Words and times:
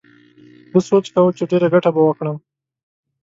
ده 0.71 0.79
سوچ 0.89 1.05
کاوه 1.13 1.31
چې 1.37 1.43
ډېره 1.51 1.67
گټه 1.73 1.89
به 1.95 2.01
وکړم. 2.05 2.37